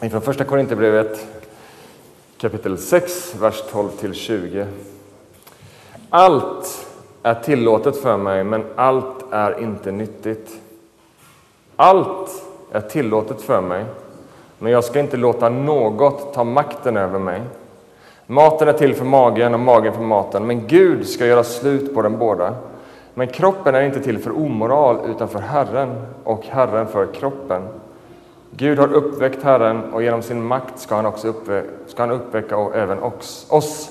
[0.00, 1.26] Från första Korinthierbrevet
[2.38, 4.66] kapitel 6, vers 12-20.
[6.10, 6.86] Allt
[7.22, 10.60] är tillåtet för mig, men allt är inte nyttigt.
[11.76, 13.84] Allt är tillåtet för mig,
[14.58, 17.42] men jag ska inte låta något ta makten över mig.
[18.26, 22.02] Maten är till för magen och magen för maten, men Gud ska göra slut på
[22.02, 22.54] dem båda.
[23.14, 27.62] Men kroppen är inte till för omoral, utan för Herren, och Herren för kroppen.
[28.50, 32.56] Gud har uppväckt Herren, och genom sin makt ska han, också uppvä ska han uppväcka
[32.74, 32.98] även
[33.48, 33.90] oss.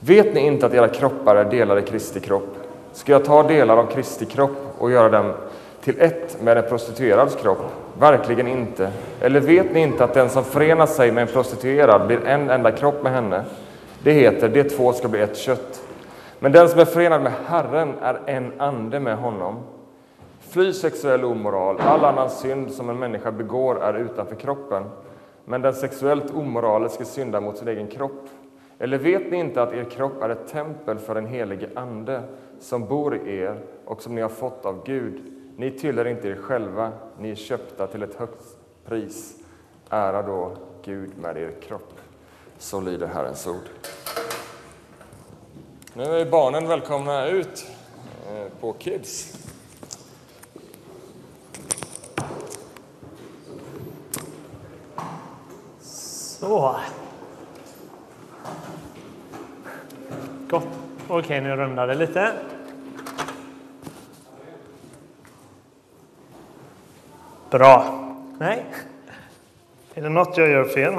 [0.00, 2.56] Vet ni inte att era kroppar är delar i Kristi kropp?
[2.92, 5.32] Ska jag ta delar av Kristi kropp och göra dem
[5.80, 7.64] till ett med en prostituerads kropp?
[7.98, 8.92] Verkligen inte.
[9.20, 12.70] Eller vet ni inte att den som förenar sig med en prostituerad blir en enda
[12.70, 13.44] kropp med henne?
[14.02, 15.82] Det heter, de två ska bli ett kött.
[16.38, 19.56] Men den som är förenad med Herren är en ande med honom.
[20.50, 21.80] Fly sexuell omoral.
[21.80, 24.84] All annan synd som en människa begår är utanför kroppen.
[25.44, 28.28] Men den sexuellt omoraliske syndar mot sin egen kropp.
[28.78, 32.22] Eller vet ni inte att er kropp är ett tempel för den helige Ande
[32.60, 35.22] som bor i er och som ni har fått av Gud?
[35.56, 38.44] Ni tillhör inte er själva, ni är köpta till ett högt
[38.84, 39.34] pris.
[39.90, 40.52] Ära då
[40.84, 42.00] Gud med er kropp.
[42.58, 43.68] Så lyder Herrens ord.
[45.94, 47.66] Nu är barnen välkomna ut
[48.30, 49.36] eh, på Kids.
[56.50, 56.76] Så.
[60.48, 60.62] Gott.
[61.08, 62.32] Okej, okay, nu rundar det lite.
[67.50, 67.84] Bra.
[68.38, 68.64] Nej.
[69.94, 70.94] Är det något jag gör fel?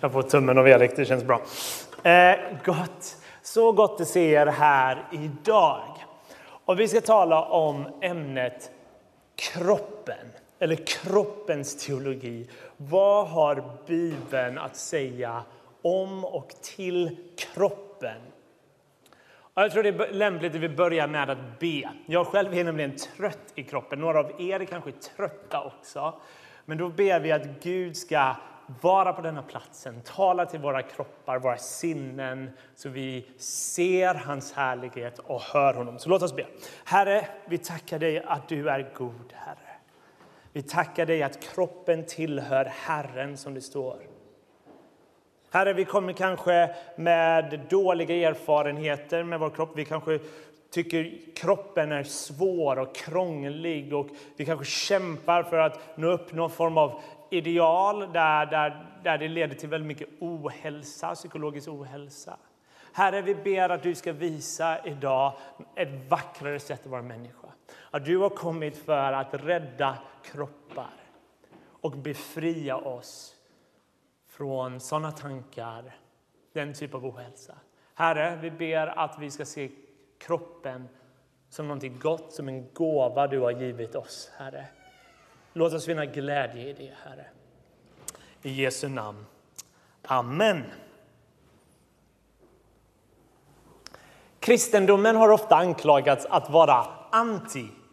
[0.00, 1.40] Jag får tummen av Erik, det känns bra.
[2.10, 3.16] Eh, gott.
[3.42, 5.82] Så gott att se er här idag.
[6.64, 8.70] Och vi ska tala om ämnet
[9.36, 10.26] kroppen,
[10.64, 12.46] eller kroppens teologi.
[12.76, 15.42] Vad har Bibeln att säga
[15.82, 18.20] om och till kroppen?
[19.54, 21.90] Jag tror det är lämpligt att vi börjar med att be.
[22.06, 23.98] Jag själv är nämligen trött i kroppen.
[24.00, 26.14] Några av er är kanske trötta också.
[26.64, 28.34] Men då ber vi att Gud ska
[28.80, 35.18] vara på denna platsen, tala till våra kroppar, våra sinnen så vi ser hans härlighet
[35.18, 35.98] och hör honom.
[35.98, 36.46] Så låt oss be.
[36.84, 39.63] Herre, vi tackar dig att du är god, Herre.
[40.56, 43.96] Vi tackar dig att kroppen tillhör Herren, som det står.
[45.50, 49.70] Herre, vi kommer kanske med dåliga erfarenheter med vår kropp.
[49.74, 50.18] Vi kanske
[50.70, 56.50] tycker kroppen är svår och krånglig och vi kanske kämpar för att nå upp någon
[56.50, 57.00] form av
[57.30, 62.36] ideal där, där, där det leder till väldigt mycket ohälsa, psykologisk ohälsa.
[62.92, 65.32] Herre, vi ber att du ska visa idag
[65.76, 67.48] ett vackrare sätt att vara människa.
[67.90, 70.94] Att du har kommit för att rädda kroppar
[71.84, 73.34] och befria oss
[74.26, 75.96] från sådana tankar,
[76.52, 77.54] den typ av ohälsa.
[77.94, 79.70] Herre, vi ber att vi ska se
[80.18, 80.88] kroppen
[81.48, 84.66] som något gott, som en gåva du har givit oss, Herre.
[85.52, 87.26] Låt oss finna glädje i det, Herre.
[88.42, 89.26] I Jesu namn.
[90.02, 90.64] Amen.
[94.40, 97.83] Kristendomen har ofta anklagats att vara antikroppen.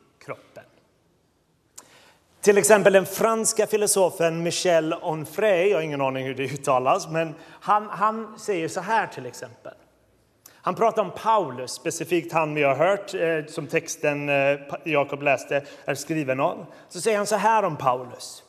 [2.41, 7.35] Till exempel den franska filosofen Michel Onfray, jag har ingen aning hur det uttalas, men
[7.49, 9.73] han, han säger så här till exempel.
[10.61, 15.63] Han pratar om Paulus, specifikt han vi har hört, eh, som texten eh, Jakob läste
[15.85, 16.65] är skriven av.
[16.89, 18.43] Så säger han så här om Paulus.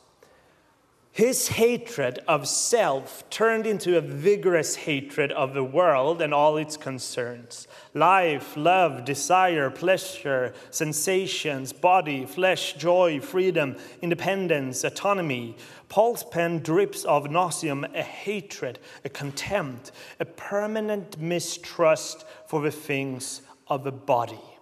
[1.13, 6.75] His hatred of self turned into a vigorous hatred of the world and all its
[6.75, 15.55] concerns life, love, desire, pleasure, sensations, body, flesh, joy, freedom, independence, autonomy.
[15.87, 23.43] Paul's pen drips of nauseum, a hatred, a contempt, a permanent mistrust for the things
[23.67, 24.52] of the body.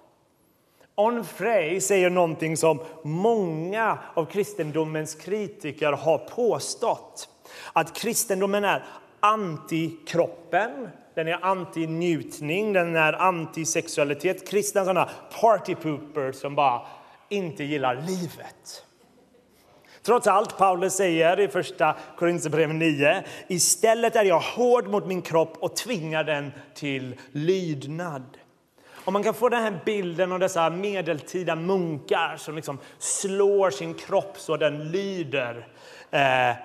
[0.96, 7.30] Onfray säger någonting som många av kristendomens kritiker har påstått.
[7.74, 8.84] Att kristendomen är
[9.20, 14.50] antikroppen, den är anti-njutning, den är antisexualitet.
[14.50, 15.10] Kristna sådana
[15.42, 16.82] partypooper som bara
[17.30, 18.86] inte gillar livet.
[20.04, 25.58] Trots allt, Paulus säger i första Korinthierbrevet 9, istället är jag hård mot min kropp
[25.60, 28.38] och tvingar den till lydnad.
[29.06, 33.94] Om man kan få den här bilden av dessa medeltida munkar som liksom slår sin
[33.94, 35.68] kropp så den lyder.
[36.12, 36.56] Eh,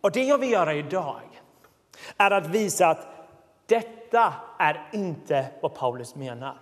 [0.00, 1.20] och det jag vill göra idag
[2.16, 3.06] är att visa att
[3.66, 6.54] detta är inte vad Paulus menar.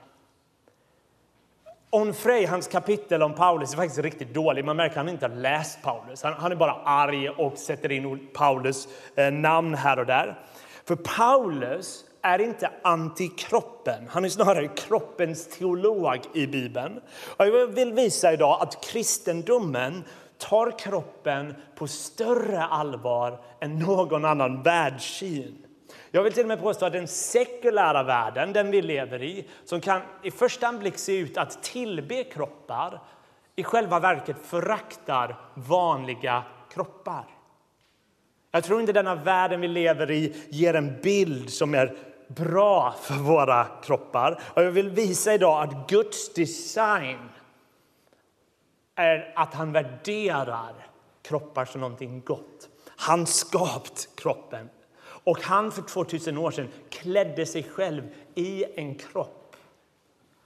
[1.91, 4.65] Onfray, hans kapitel om Paulus, är faktiskt riktigt dålig.
[4.65, 6.23] Man märker att han inte har läst Paulus.
[6.23, 10.39] Han, han är bara arg och sätter in Paulus eh, namn här och där.
[10.85, 14.09] För Paulus är inte antikroppen.
[14.09, 17.01] Han är snarare kroppens teolog i Bibeln.
[17.37, 20.05] Och jag vill visa idag att kristendomen
[20.39, 25.67] tar kroppen på större allvar än någon annan världssyn.
[26.11, 29.81] Jag vill till och med påstå att den sekulära världen, den vi lever i, som
[29.81, 33.01] kan i första anblick se ut att tillbe kroppar,
[33.57, 37.25] i själva verket föraktar vanliga kroppar.
[38.51, 41.97] Jag tror inte denna världen vi lever i ger en bild som är
[42.37, 44.43] bra för våra kroppar.
[44.55, 47.29] Och jag vill visa idag att Guds design
[48.95, 50.75] är att han värderar
[51.23, 52.69] kroppar som någonting gott.
[52.97, 54.69] Han skapt kroppen.
[55.25, 58.03] Och han för 2000 år sedan klädde sig själv
[58.35, 59.57] i en kropp.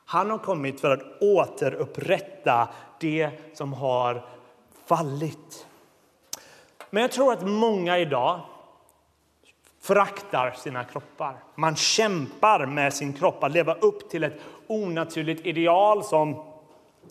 [0.05, 2.69] Han har kommit för att återupprätta
[3.01, 4.29] det som har
[4.87, 5.67] fallit.
[6.91, 8.41] Men jag tror att många idag
[9.85, 11.37] föraktar sina kroppar.
[11.55, 16.45] Man kämpar med sin kropp att leva upp till ett onaturligt ideal som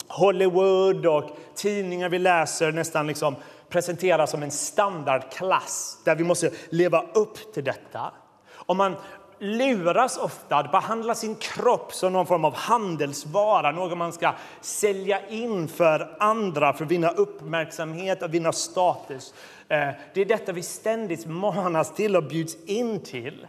[0.08, 1.24] Hollywood och
[1.54, 3.36] tidningar vi läser nästan liksom
[3.68, 8.12] presenteras som en standardklass där vi måste leva upp till detta.
[8.52, 8.96] Och man
[9.38, 15.28] luras ofta att behandla sin kropp som någon form av handelsvara, något man ska sälja
[15.28, 19.34] in för andra för att vinna uppmärksamhet och vinna status.
[19.68, 23.46] Eh, det är detta vi ständigt manas till och bjuds in till.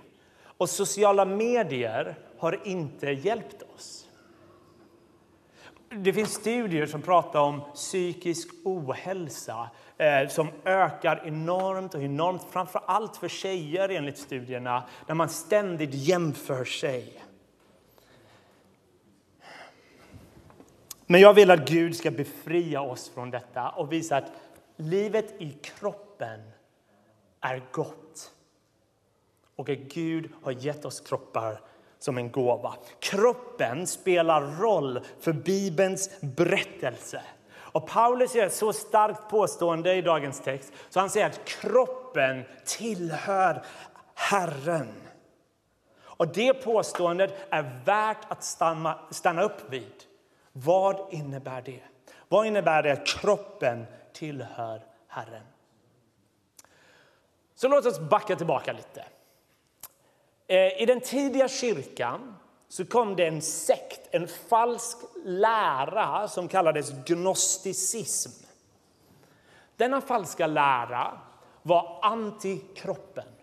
[0.57, 4.04] Och sociala medier har inte hjälpt oss.
[5.89, 12.81] Det finns studier som pratar om psykisk ohälsa eh, som ökar enormt och enormt, framför
[12.85, 17.21] allt för tjejer enligt studierna, där man ständigt jämför sig.
[21.05, 24.31] Men jag vill att Gud ska befria oss från detta och visa att
[24.75, 26.39] livet i kroppen
[27.41, 28.31] är gott.
[29.55, 31.61] Och att Gud har gett oss kroppar
[32.05, 32.73] som en gåva.
[32.99, 37.21] Kroppen spelar roll för Bibelns berättelse.
[37.55, 42.43] Och Paulus gör ett så starkt påstående i dagens text så han säger att kroppen
[42.65, 43.63] tillhör
[44.13, 44.93] Herren.
[45.97, 50.03] Och det påståendet är värt att stanna, stanna upp vid.
[50.51, 51.81] Vad innebär det?
[52.27, 55.43] Vad innebär det att kroppen tillhör Herren?
[57.55, 59.05] Så låt oss backa tillbaka lite.
[60.47, 62.35] Eh, I den tidiga kyrkan
[62.67, 68.45] så kom det en sekt, en falsk lära som kallades gnosticism.
[69.77, 71.19] Denna falska lära
[71.61, 73.34] var antikroppen.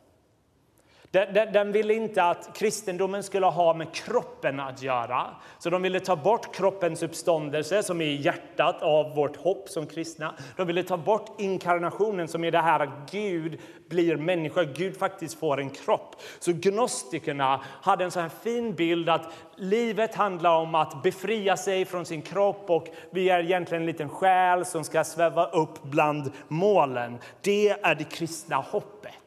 [1.52, 5.26] Den ville inte att kristendomen skulle ha med kroppen att göra.
[5.58, 10.34] Så de ville ta bort kroppens uppståndelse, som är hjärtat av vårt hopp som kristna.
[10.56, 15.38] De ville ta bort inkarnationen, som är det här att Gud blir människa, Gud faktiskt
[15.38, 16.16] får en kropp.
[16.38, 21.84] Så gnostikerna hade en sån här fin bild att livet handlar om att befria sig
[21.84, 26.32] från sin kropp och vi är egentligen en liten själ som ska sväva upp bland
[26.48, 27.18] målen.
[27.40, 29.21] Det är det kristna hoppet.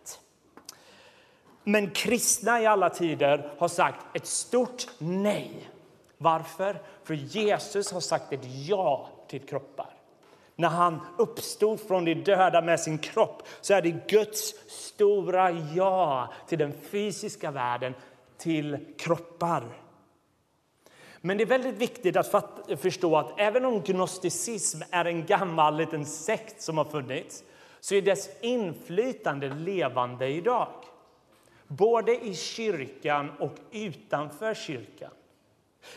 [1.68, 5.70] Men kristna i alla tider har sagt ett stort nej.
[6.18, 6.82] Varför?
[7.04, 9.90] För Jesus har sagt ett ja till kroppar.
[10.56, 16.34] När han uppstod från de döda med sin kropp så är det Guds stora ja
[16.48, 17.94] till den fysiska världen,
[18.38, 19.64] till kroppar.
[21.22, 22.31] Men det är väldigt viktigt att
[22.78, 27.44] förstå att även om gnosticism är en gammal liten sekt som har funnits
[27.80, 30.68] så är dess inflytande levande idag
[31.68, 35.12] både i kyrkan och utanför kyrkan.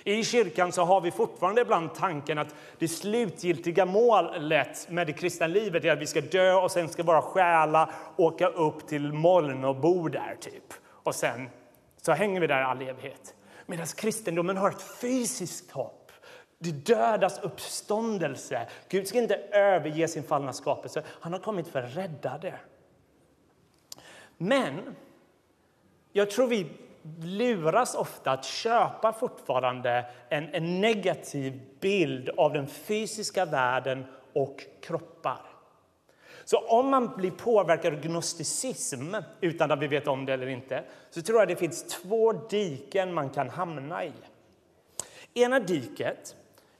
[0.04, 5.46] I kyrkan så har vi fortfarande ibland tanken att det slutgiltiga målet med det kristna
[5.46, 9.64] livet är att vi ska dö och sen ska våra själar åka upp till moln
[9.64, 10.74] och bo där, typ.
[10.84, 11.50] Och sen
[12.02, 13.34] så hänger vi där i all evighet.
[13.66, 16.12] Medan kristendomen har ett fysiskt hopp.
[16.58, 18.68] Det dödas uppståndelse.
[18.88, 21.02] Gud ska inte överge sin fallna skapelse.
[21.08, 22.58] Han har kommit för att rädda det.
[24.36, 24.96] Men
[26.18, 26.66] jag tror vi
[27.22, 35.40] luras ofta att köpa fortfarande en, en negativ bild av den fysiska världen och kroppar.
[36.44, 40.84] Så om man blir påverkad av gnosticism utan att vi vet om det eller inte
[41.10, 44.12] så tror jag det finns två diken man kan hamna i.
[45.34, 46.36] Ena diket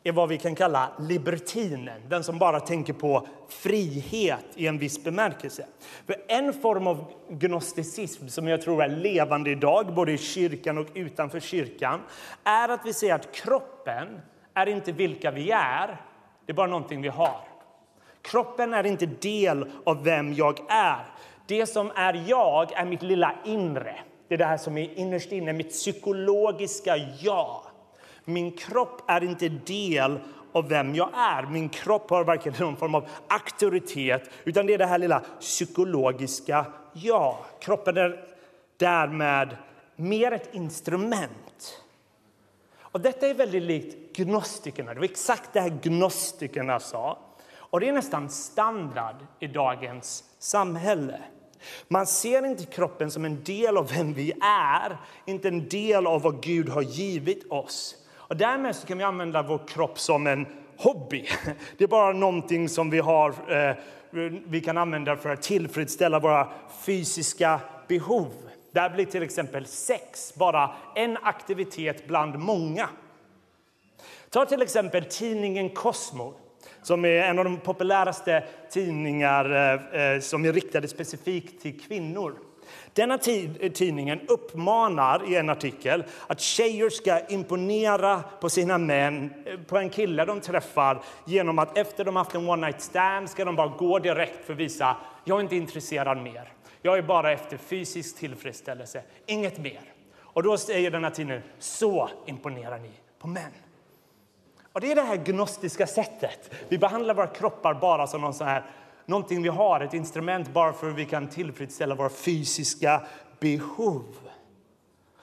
[0.08, 5.04] är vad vi kan kalla libertinen, den som bara tänker på frihet i en viss
[5.04, 5.66] bemärkelse.
[6.06, 10.86] För en form av gnosticism som jag tror är levande idag, både i kyrkan och
[10.94, 12.00] utanför kyrkan,
[12.44, 14.20] är att vi säger att kroppen
[14.54, 15.96] är inte vilka vi är,
[16.46, 17.40] det är bara någonting vi har.
[18.22, 21.06] Kroppen är inte del av vem jag är.
[21.46, 23.94] Det som är jag är mitt lilla inre.
[24.28, 27.62] Det är det här som är innerst inne, mitt psykologiska jag.
[28.28, 30.18] Min kropp är inte del
[30.52, 31.42] av vem jag är.
[31.42, 36.66] Min kropp har varken någon form av auktoritet utan det är det här lilla psykologiska
[36.92, 37.36] jag.
[37.60, 38.24] Kroppen är
[38.76, 39.56] därmed
[39.96, 41.82] mer ett instrument.
[42.78, 44.94] Och detta är väldigt likt gnostikerna.
[44.94, 47.18] Det var exakt det här gnostikerna sa.
[47.56, 51.20] Och det är nästan standard i dagens samhälle.
[51.88, 56.22] Man ser inte kroppen som en del av vem vi är, inte en del av
[56.22, 57.96] vad Gud har givit oss.
[58.28, 61.26] Och därmed så kan vi använda vår kropp som en hobby.
[61.78, 63.76] Det är bara någonting som vi, har, eh,
[64.46, 66.48] vi kan använda för att tillfredsställa våra
[66.84, 68.32] fysiska behov.
[68.72, 72.88] Där blir till exempel sex bara en aktivitet bland många.
[74.30, 76.34] Ta till exempel tidningen Cosmo
[76.82, 82.47] som är en av de populäraste tidningar eh, eh som är riktade specifikt till kvinnor.
[82.92, 89.78] Denna tidningen uppmanar i en artikel att tjejer ska imponera på sina män, eh, på
[89.78, 93.56] en kille de träffar genom att efter de haft en one night stand ska de
[93.56, 96.52] bara gå direkt för att visa jag är inte intresserad mer.
[96.82, 99.80] Jag är bara efter fysisk tillfredsställelse, inget mer.
[100.16, 103.52] Och då säger denna tidningen, så imponerar ni på män.
[104.72, 106.54] Och det är det här gnostiska sättet.
[106.68, 108.64] Vi behandlar våra kroppar bara som någon sån här,
[109.08, 113.02] någonting vi har, ett instrument bara för att vi kan tillfredsställa våra fysiska
[113.40, 114.04] behov.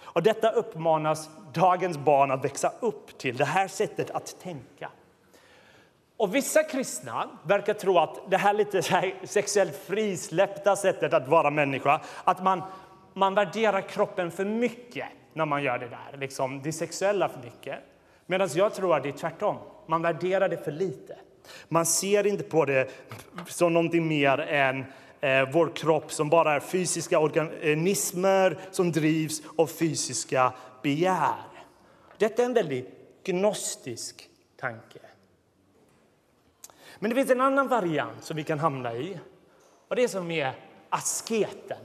[0.04, 4.90] Och detta uppmanas dagens barn att växa upp till, det här sättet att tänka.
[6.18, 8.82] Och vissa kristna verkar tro att det här lite
[9.24, 12.62] sexuellt frisläppta sättet att vara människa, att man,
[13.14, 17.80] man värderar kroppen för mycket när man gör det där, liksom det sexuella för mycket.
[18.26, 19.58] Medan jag tror att det är tvärtom.
[19.88, 21.18] Man värderar det för lite.
[21.68, 22.90] Man ser inte på det
[23.48, 24.86] som någonting mer än
[25.22, 31.36] eh, vår kropp som bara är fysiska organismer som drivs av fysiska begär.
[32.18, 32.90] Detta är en väldigt
[33.24, 35.00] gnostisk tanke.
[37.00, 39.20] Men det finns en annan variant som vi kan hamna i,
[39.88, 40.54] och det som är
[40.90, 41.78] asketen.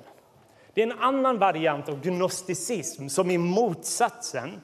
[0.75, 4.61] Det är en annan variant av gnosticism som är motsatsen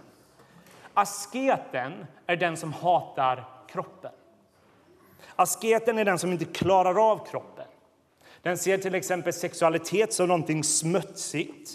[0.98, 4.12] Asketen är den som hatar kroppen.
[5.36, 7.64] Asketen är den som inte klarar av kroppen.
[8.42, 11.70] Den ser till exempel sexualitet som någonting smutsigt.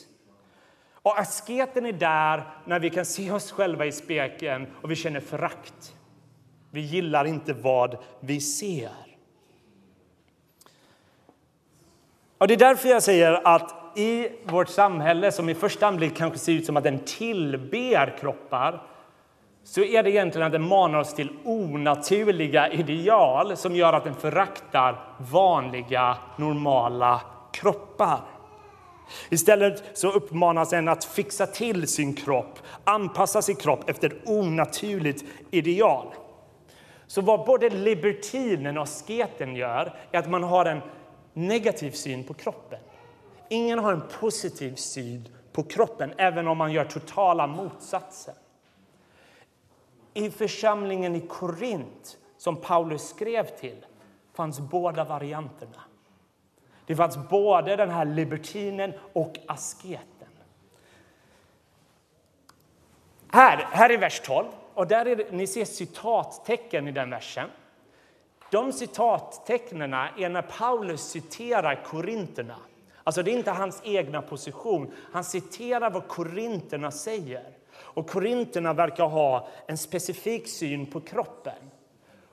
[0.93, 5.19] Och asketen är där när vi kan se oss själva i spegeln och vi känner
[5.19, 5.95] förakt.
[6.71, 8.91] Vi gillar inte vad vi ser.
[12.37, 16.39] Och Det är därför jag säger att i vårt samhälle som i första anblick kanske
[16.39, 18.83] ser ut som att den tillber kroppar
[19.63, 24.15] så är det egentligen att den manar oss till onaturliga ideal som gör att den
[24.15, 28.19] föraktar vanliga, normala kroppar.
[29.29, 35.23] Istället så uppmanas en att fixa till sin kropp, anpassa sin kropp efter ett onaturligt
[35.51, 36.07] ideal.
[37.07, 40.81] Så vad både libertinen och sketen gör är att man har en
[41.33, 42.79] negativ syn på kroppen.
[43.49, 48.35] Ingen har en positiv syn på kroppen, även om man gör totala motsatsen.
[50.13, 53.85] I församlingen i Korint, som Paulus skrev till,
[54.33, 55.81] fanns båda varianterna.
[56.85, 60.27] Det fanns både den här libertinen och asketen.
[63.31, 64.45] Här, här är vers 12.
[64.73, 67.49] Och där är det, ni ser citattecken i den versen.
[68.51, 72.55] De citattecknen är när Paulus citerar korinterna.
[73.03, 74.93] Alltså det är inte hans egna position.
[75.11, 77.43] Han citerar vad korinterna säger.
[77.83, 81.71] Och korinterna verkar ha en specifik syn på kroppen.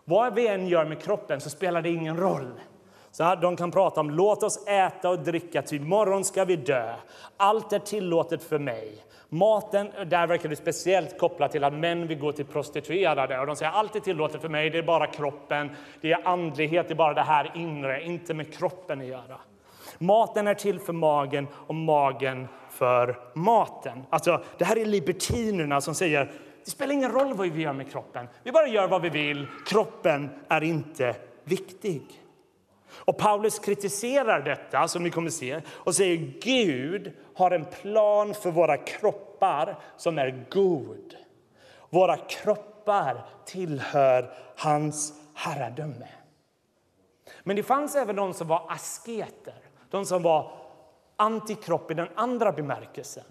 [0.04, 2.52] Vad vi än gör med kroppen så spelar det ingen roll.
[3.10, 6.56] Så här, de kan prata om låt oss äta och dricka, ty morgon ska vi
[6.56, 6.94] dö.
[7.36, 9.04] Allt är tillåtet för mig.
[9.28, 13.40] Maten, där verkar det speciellt kopplat till att män vill gå till prostituerade.
[13.40, 16.88] Och de säger allt är tillåtet för mig, det är bara kroppen, det är andlighet,
[16.88, 19.40] det är bara det här inre, inte med kroppen att göra.
[19.98, 24.02] Maten är till för magen och magen för maten.
[24.10, 26.32] Alltså, det här är libertinerna som säger
[26.64, 28.28] det spelar ingen roll vad vi gör med kroppen.
[28.42, 29.46] Vi bara gör vad vi vill.
[29.66, 32.02] Kroppen är inte viktig.
[32.90, 38.50] Och Paulus kritiserar detta, som ni kommer se, och säger Gud har en plan för
[38.50, 41.14] våra kroppar som är god.
[41.90, 46.08] Våra kroppar tillhör hans herradöme.
[47.42, 49.54] Men det fanns även de som var asketer,
[49.90, 50.52] de som var
[51.18, 53.24] antikropp i den andra bemärkelsen.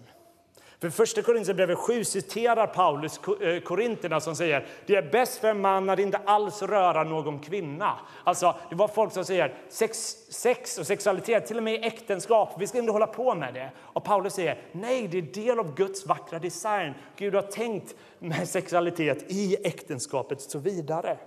[0.80, 5.60] För första Korinthierbrevet 7 citerar Paulus eh, Korinterna som säger det är bäst för en
[5.60, 7.98] man att inte alls röra någon kvinna.
[8.24, 9.98] Alltså, det var folk som säger sex,
[10.30, 13.70] sex och sexualitet, till och med äktenskap, vi ska inte hålla på med det.
[13.78, 16.94] Och Paulus säger nej, det är del av Guds vackra design.
[17.16, 21.18] Gud har tänkt med sexualitet i äktenskapet och så vidare.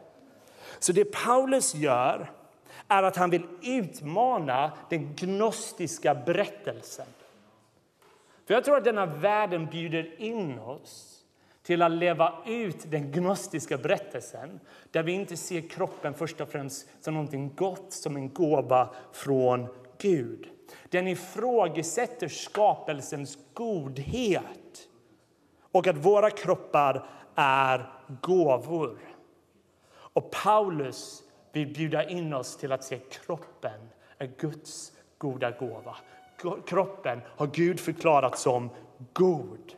[0.79, 2.31] Så det Paulus gör
[2.91, 7.05] är att han vill utmana den gnostiska berättelsen.
[8.45, 11.23] För jag tror att denna världen bjuder in oss
[11.63, 14.59] till att leva ut den gnostiska berättelsen
[14.91, 19.67] där vi inte ser kroppen först och främst som någonting gott, som en gåva från
[19.97, 20.47] Gud.
[20.89, 24.87] Den ifrågasätter skapelsens godhet
[25.71, 27.05] och att våra kroppar
[27.35, 27.89] är
[28.21, 28.97] gåvor.
[29.91, 35.97] Och Paulus vill bjuda in oss till att se kroppen är Guds goda gåva
[36.65, 38.69] kroppen har Gud förklarat som
[39.13, 39.73] god.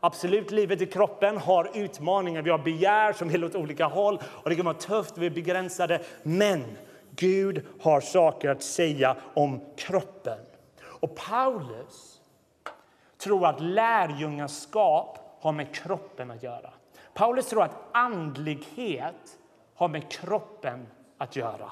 [0.00, 2.42] Absolut, livet i kroppen har utmaningar.
[2.42, 5.30] Vi har begär som vill åt olika håll och det kan vara tufft, vi är
[5.30, 6.00] begränsade.
[6.22, 6.64] Men
[7.10, 10.38] Gud har saker att säga om kroppen.
[10.80, 12.20] Och Paulus
[13.18, 16.70] tror att lärjungaskap har med kroppen att göra.
[17.14, 19.38] Paulus tror att andlighet
[19.74, 20.86] har med kroppen
[21.18, 21.70] att göra.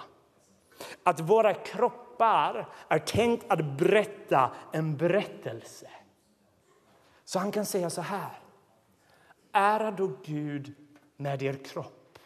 [1.03, 5.91] Att våra kroppar är tänkt att berätta en berättelse.
[7.25, 8.38] Så han kan säga så här.
[9.53, 10.75] Ära då Gud
[11.17, 12.19] med er kropp.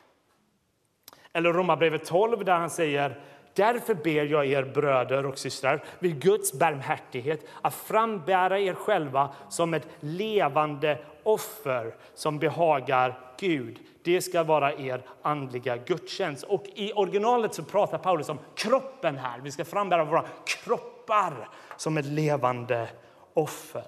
[1.32, 3.22] Eller Romarbrevet 12 där han säger
[3.54, 9.74] Därför ber jag er bröder och systrar vid Guds barmhärtighet att frambära er själva som
[9.74, 13.78] ett levande offer som behagar Gud.
[14.02, 16.44] Det ska vara er andliga gudstjänst.
[16.44, 19.40] Och I originalet så pratar Paulus om kroppen här.
[19.40, 22.88] Vi ska frambära våra kroppar som ett levande
[23.34, 23.86] offer.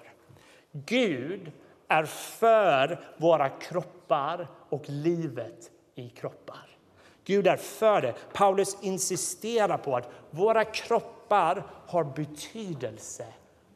[0.72, 1.52] Gud
[1.88, 6.76] är för våra kroppar och livet i kroppar.
[7.24, 8.14] Gud är för det.
[8.32, 13.26] Paulus insisterar på att våra kroppar har betydelse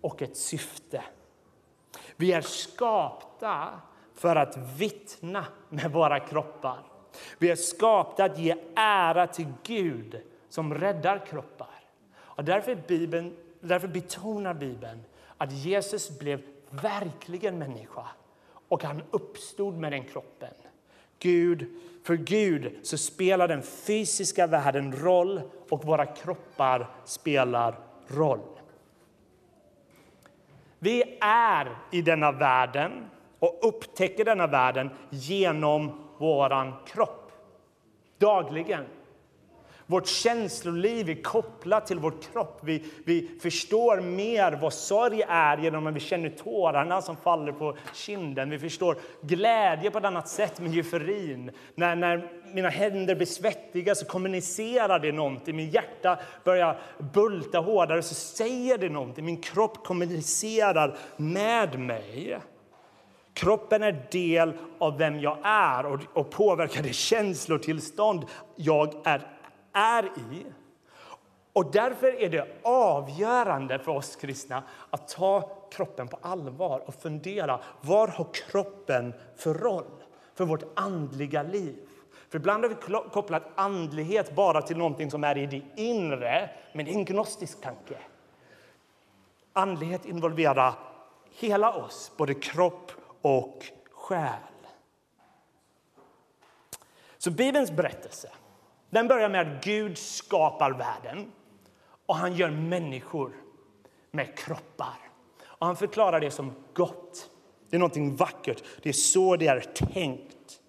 [0.01, 1.03] och ett syfte.
[2.17, 3.81] Vi är skapta
[4.17, 6.79] för att vittna med våra kroppar.
[7.39, 11.81] Vi är skapta att ge ära till Gud som räddar kroppar.
[12.17, 15.05] Och därför, Bibeln, därför betonar Bibeln
[15.37, 18.07] att Jesus blev verkligen människa
[18.69, 20.55] och han uppstod med den kroppen.
[21.19, 21.67] Gud,
[22.05, 28.41] för Gud så spelar den fysiska världen roll och våra kroppar spelar roll.
[30.79, 37.33] Vi är i denna världen och upptäcker denna världen genom våran kropp.
[38.19, 38.85] Dagligen.
[39.89, 42.61] Vårt känsloliv är kopplat till vår kropp.
[42.63, 47.77] Vi, vi förstår mer vad sorg är genom att vi känner tårarna som faller på
[47.95, 48.51] kinden.
[48.51, 51.51] Vi förstår glädje på ett annat sätt med euforin.
[51.75, 55.57] När, när mina händer blir svettiga så kommunicerar det någonting.
[55.57, 59.25] Min hjärta börjar bulta hårdare så säger det någonting.
[59.25, 62.39] Min kropp kommunicerar med mig.
[63.37, 68.25] Kroppen är del av vem jag är och, och påverkar det känslotillstånd
[68.57, 69.27] jag är
[69.73, 70.47] är i.
[71.53, 77.61] Och därför är det avgörande för oss kristna att ta kroppen på allvar och fundera
[77.81, 81.77] vad har kroppen för roll för vårt andliga liv.
[82.29, 86.85] För ibland har vi kopplat andlighet bara till någonting som är i det inre, men
[86.85, 87.99] det är en gnostisk tanke.
[89.53, 90.75] Andlighet involverar
[91.31, 92.93] hela oss, både kropp
[93.27, 94.31] och själ.
[97.19, 98.29] Så Bibelns berättelse
[98.91, 101.33] den börjar med att Gud skapar världen
[102.07, 103.33] och han gör människor
[104.11, 104.97] med kroppar.
[105.45, 107.31] Och han förklarar det som gott.
[107.71, 108.63] Det är någonting vackert.
[108.83, 110.61] Det är så det är tänkt.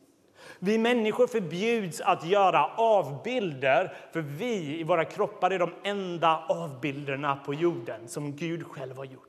[0.59, 7.35] Vi människor förbjuds att göra avbilder för vi i våra kroppar är de enda avbilderna
[7.35, 9.26] på jorden som Gud själv har gjort.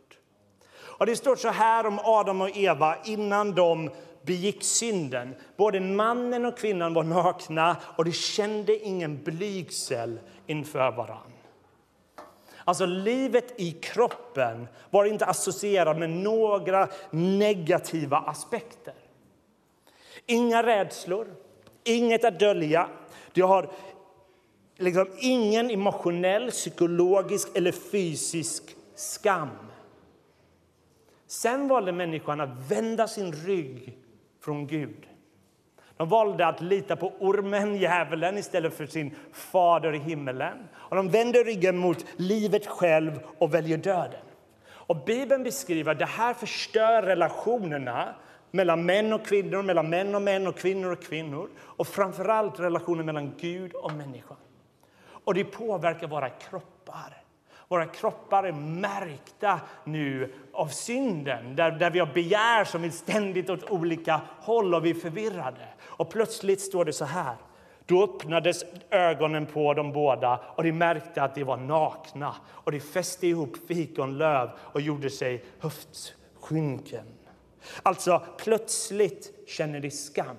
[0.99, 3.91] Och Det står så här om Adam och Eva innan de
[4.23, 5.35] begick synden.
[5.57, 11.33] Både mannen och kvinnan var nakna och de kände ingen blygsel inför varann.
[12.65, 18.95] Alltså livet i kroppen var inte associerat med några negativa aspekter.
[20.27, 21.27] Inga rädslor,
[21.85, 22.89] inget att dölja.
[23.33, 23.71] Du har
[24.77, 29.68] liksom ingen emotionell, psykologisk eller fysisk skam.
[31.29, 33.99] Sen valde människan att vända sin rygg
[34.41, 35.09] från Gud.
[35.97, 40.59] De valde att lita på ormen, djävulen, istället för sin fader i himmelen.
[40.75, 44.21] Och de vände ryggen mot livet själv och väljer döden.
[44.71, 48.15] Och Bibeln beskriver att det här förstör relationerna
[48.51, 53.07] mellan män och kvinnor, mellan män och män och kvinnor och kvinnor och framförallt relationen
[53.07, 54.37] mellan Gud och människan.
[55.25, 57.23] Och det påverkar våra kroppar.
[57.69, 63.51] Våra kroppar är märkta nu av synden, där, där vi har begär som vill ständigt
[63.51, 65.69] åt olika håll och vi är förvirrade.
[65.81, 67.37] Och plötsligt står det så här.
[67.87, 72.81] Då öppnades ögonen på dem båda och de märkte att de var nakna och de
[72.81, 77.07] fäste ihop fikonlöv och gjorde sig höftskynken.
[77.83, 80.37] Alltså, plötsligt känner de skam.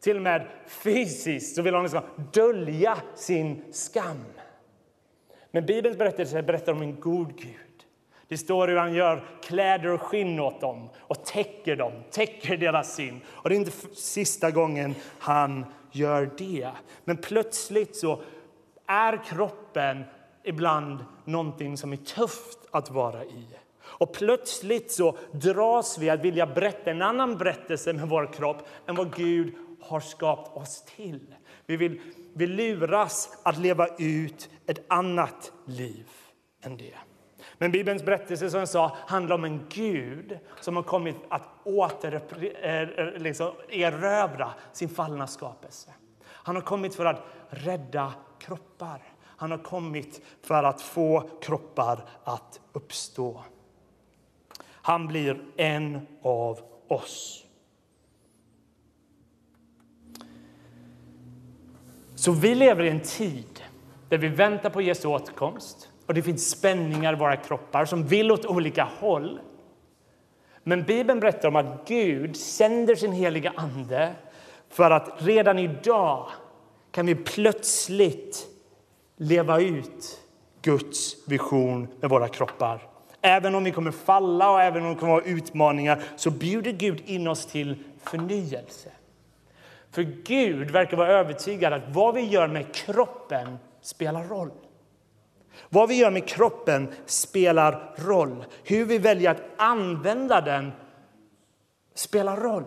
[0.00, 4.24] Till och med fysiskt så vill de liksom dölja sin skam.
[5.50, 7.52] Men Bibelns berättelse berättar om en god Gud.
[8.28, 12.94] Det står hur han gör kläder och skinn åt dem och täcker dem, täcker deras
[12.94, 13.20] synd.
[13.26, 16.70] Och det är inte sista gången han gör det.
[17.04, 18.20] Men plötsligt så
[18.86, 20.04] är kroppen
[20.42, 23.46] ibland någonting som är tufft att vara i.
[23.82, 28.94] Och plötsligt så dras vi att vilja berätta en annan berättelse med vår kropp än
[28.94, 31.34] vad Gud har skapat oss till.
[31.66, 32.00] Vi, vill,
[32.34, 36.08] vi luras att leva ut ett annat liv
[36.62, 36.94] än det.
[37.58, 43.18] Men Bibelns berättelse som jag sa handlar om en Gud som har kommit att återerövra
[43.18, 43.52] liksom,
[44.72, 45.90] sin fallna skapelse.
[46.26, 49.02] Han har kommit för att rädda kroppar.
[49.22, 53.44] Han har kommit för att få kroppar att uppstå.
[54.68, 57.44] Han blir en av oss.
[62.14, 63.62] Så vi lever i en tid
[64.08, 68.32] där vi väntar på Jesu återkomst och det finns spänningar i våra kroppar som vill
[68.32, 69.40] åt olika håll.
[70.62, 74.12] Men Bibeln berättar om att Gud sänder sin heliga Ande
[74.68, 76.28] för att redan idag
[76.90, 78.46] kan vi plötsligt
[79.16, 80.20] leva ut
[80.62, 82.88] Guds vision med våra kroppar.
[83.20, 87.02] Även om vi kommer falla och även om det kommer vara utmaningar så bjuder Gud
[87.06, 88.90] in oss till förnyelse.
[89.90, 94.50] För Gud verkar vara övertygad att vad vi gör med kroppen spelar roll.
[95.68, 98.44] Vad vi gör med kroppen spelar roll.
[98.64, 100.72] Hur vi väljer att använda den
[101.94, 102.64] spelar roll.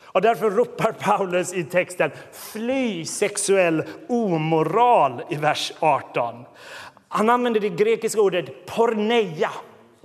[0.00, 6.44] Och därför ropar Paulus i texten fly sexuell omoral i vers 18.
[7.08, 9.50] Han använder det grekiska ordet porneia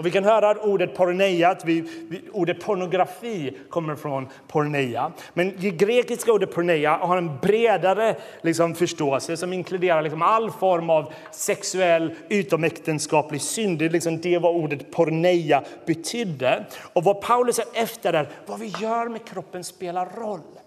[0.02, 1.84] och vi kan höra ordet porneia, att vi,
[2.32, 5.12] ordet pornografi kommer från porneia.
[5.34, 10.90] Men det grekiska ordet porneia har en bredare liksom, förståelse som inkluderar liksom, all form
[10.90, 13.80] av sexuell utomäktenskaplig synd.
[13.80, 16.66] Det är liksom det vad ordet porneia betydde.
[16.94, 20.60] Och vad Paulus är efter är vad vi gör med kroppen spelar roll.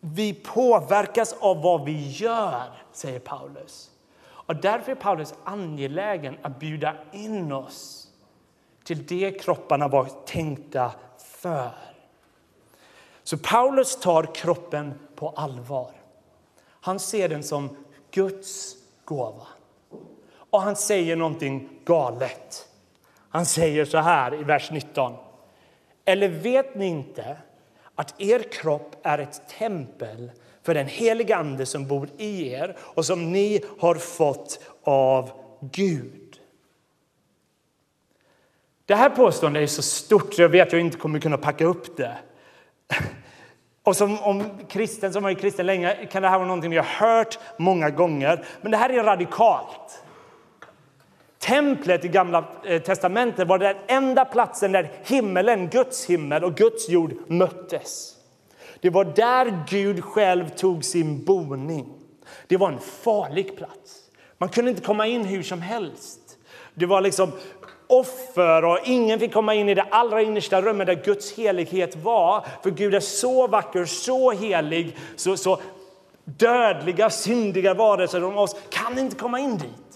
[0.00, 3.90] Vi påverkas av vad vi gör, säger Paulus.
[4.48, 8.08] Och därför är Paulus angelägen att bjuda in oss
[8.84, 11.70] till det kropparna var tänkta för.
[13.22, 15.90] Så Paulus tar kroppen på allvar.
[16.80, 17.76] Han ser den som
[18.10, 19.46] Guds gåva.
[20.50, 22.68] Och han säger någonting galet.
[23.28, 25.12] Han säger så här i vers 19.
[26.04, 27.36] Eller vet ni inte
[27.94, 30.30] att er kropp är ett tempel
[30.68, 36.40] för den heliga Ande som bor i er och som ni har fått av Gud.
[38.86, 41.64] Det här påståendet är så stort så jag vet att jag inte kommer kunna packa
[41.64, 42.18] upp det.
[43.82, 47.38] Och som om kristen som varit kristen länge kan det här vara någonting har hört
[47.56, 48.44] många gånger.
[48.60, 50.02] Men det här är radikalt.
[51.38, 56.88] Templet i Gamla eh, testamentet var den enda platsen där himmelen, Guds himmel och Guds
[56.88, 58.17] jord möttes.
[58.80, 61.86] Det var där Gud själv tog sin boning.
[62.46, 63.98] Det var en farlig plats.
[64.38, 66.20] Man kunde inte komma in hur som helst.
[66.74, 67.32] Det var liksom
[67.86, 72.46] offer och ingen fick komma in i det allra innersta rummet där Guds helighet var.
[72.62, 75.60] För Gud är så vacker, så helig, så, så
[76.24, 79.87] dödliga, syndiga varelser som oss kan inte komma in dit.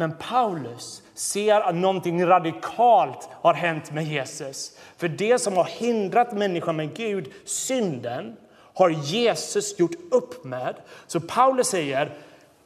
[0.00, 4.78] Men Paulus ser att någonting radikalt har hänt med Jesus.
[4.96, 8.36] För det som har hindrat människan med Gud, synden,
[8.74, 10.74] har Jesus gjort upp med.
[11.06, 12.12] Så Paulus säger,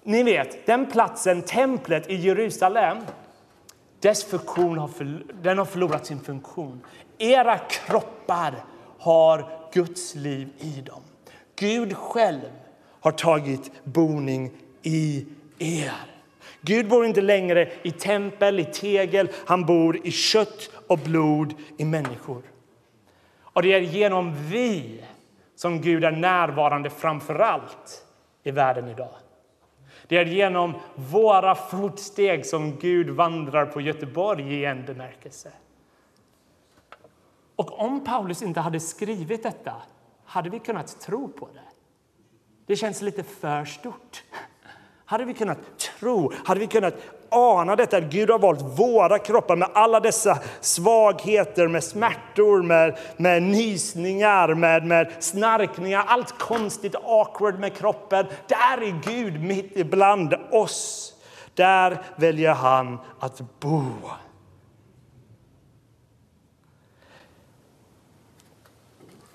[0.02, 2.98] ni vet, den platsen, templet i Jerusalem,
[4.00, 4.90] dess funktion har,
[5.42, 6.80] den har förlorat sin funktion.
[7.18, 8.54] Era kroppar
[8.98, 11.02] har Guds liv i dem.
[11.56, 12.50] Gud själv
[13.00, 15.26] har tagit boning i
[15.58, 16.13] er.
[16.64, 19.28] Gud bor inte längre i tempel, i tegel.
[19.46, 22.42] Han bor i kött och blod, i människor.
[23.40, 25.04] Och det är genom vi
[25.54, 28.06] som Gud är närvarande framför allt
[28.42, 29.14] i världen idag.
[30.08, 35.52] Det är genom våra fotsteg som Gud vandrar på Göteborg i en bemärkelse.
[37.56, 39.74] Och om Paulus inte hade skrivit detta
[40.24, 41.60] hade vi kunnat tro på det.
[42.66, 44.24] Det känns lite för stort.
[45.06, 46.94] Hade vi kunnat tro, hade vi kunnat
[47.28, 52.98] ana detta, att Gud har valt våra kroppar med alla dessa svagheter, med smärtor, med,
[53.16, 58.26] med nysningar, med, med snarkningar, allt konstigt awkward med kroppen.
[58.46, 61.14] Där är Gud mitt ibland oss.
[61.54, 63.84] Där väljer han att bo.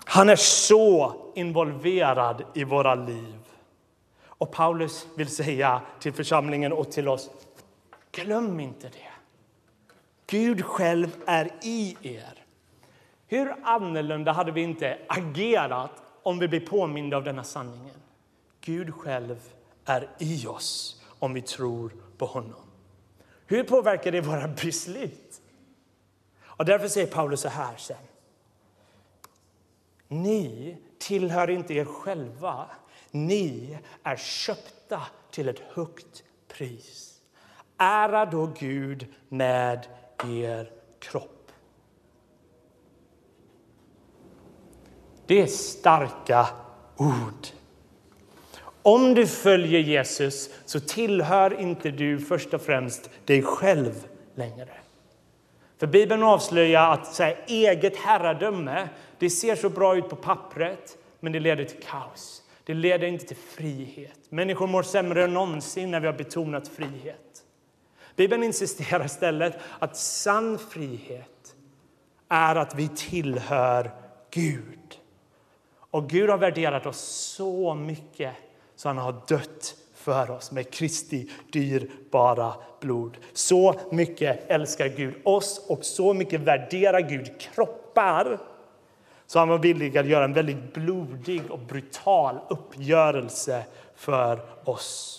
[0.05, 3.38] Han är så involverad i våra liv.
[4.39, 7.29] Och Paulus vill säga till församlingen och till oss,
[8.11, 9.11] glöm inte det.
[10.27, 12.45] Gud själv är i er.
[13.27, 15.91] Hur annorlunda hade vi inte agerat
[16.23, 17.95] om vi blir påminda av denna sanningen?
[18.61, 19.53] Gud själv
[19.85, 22.61] är i oss om vi tror på honom.
[23.45, 25.41] Hur påverkar det våra beslut?
[26.41, 27.97] Och därför säger Paulus så här sen.
[30.07, 32.65] Ni tillhör inte er själva.
[33.11, 37.21] Ni är köpta till ett högt pris.
[37.77, 39.87] Ära då Gud med
[40.25, 41.51] er kropp.
[45.25, 46.47] Det är starka
[46.97, 47.47] ord.
[48.81, 54.69] Om du följer Jesus så tillhör inte du först och främst dig själv längre.
[55.77, 60.97] För Bibeln avslöjar att så här, eget herradöme det ser så bra ut på pappret,
[61.19, 62.38] men det leder till kaos.
[62.69, 64.19] Det leder inte till frihet.
[64.29, 67.43] Människor mår sämre än någonsin när vi har betonat frihet.
[68.15, 71.55] Bibeln insisterar istället att sann frihet
[72.27, 73.91] är att vi tillhör
[74.31, 74.99] Gud.
[75.91, 76.99] Och Gud har värderat oss
[77.37, 78.33] så mycket
[78.75, 83.17] så han har dött för oss med Kristi dyrbara blod.
[83.33, 88.39] Så mycket älskar Gud oss och så mycket värderar Gud kroppar
[89.29, 93.63] så han var villig att göra en väldigt blodig och brutal uppgörelse
[93.95, 95.15] för oss.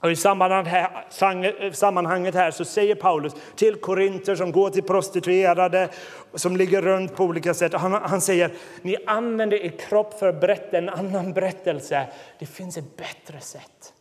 [0.00, 5.88] Och I sammanhanget här så säger Paulus till korinter som går till prostituerade,
[6.34, 7.72] som ligger runt på olika sätt.
[7.72, 8.52] Han, han säger,
[8.82, 12.06] ni använder er kropp för att berätta en annan berättelse.
[12.38, 13.92] Det finns ett bättre sätt.